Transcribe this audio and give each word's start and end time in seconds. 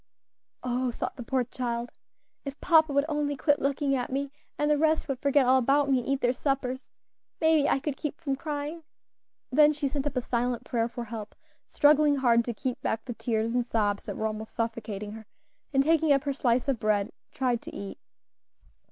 "Oh!" 0.63 0.89
thought 0.89 1.15
the 1.15 1.21
poor 1.21 1.43
child, 1.43 1.91
"if 2.43 2.59
papa 2.59 2.91
would 2.91 3.05
only 3.07 3.37
quit 3.37 3.59
looking 3.61 3.95
at 3.95 4.11
me, 4.11 4.31
and 4.57 4.71
the 4.71 4.75
rest 4.79 5.07
would 5.07 5.19
forget 5.19 5.45
all 5.45 5.59
about 5.59 5.91
me 5.91 5.99
and 5.99 6.07
eat 6.07 6.21
their 6.21 6.33
suppers, 6.33 6.89
maybe 7.39 7.69
I 7.69 7.77
could 7.79 7.97
keep 7.97 8.19
from 8.19 8.35
crying." 8.35 8.81
Then 9.51 9.73
she 9.73 9.87
sent 9.87 10.07
up 10.07 10.15
a 10.17 10.21
silent 10.21 10.63
prayer 10.63 10.87
for 10.87 11.03
help, 11.03 11.35
struggling 11.67 12.15
hard 12.15 12.43
to 12.45 12.53
keep 12.55 12.81
back 12.81 13.05
the 13.05 13.13
tears 13.13 13.53
and 13.53 13.63
sobs 13.63 14.01
that 14.05 14.17
were 14.17 14.25
almost 14.25 14.55
suffocating 14.55 15.11
her, 15.11 15.27
and 15.71 15.83
taking 15.83 16.11
up 16.11 16.23
her 16.23 16.33
slice 16.33 16.67
of 16.67 16.79
bread, 16.79 17.11
tried 17.31 17.61
to 17.61 17.71
eat. 17.75 17.99